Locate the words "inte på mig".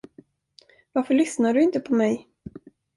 1.63-2.27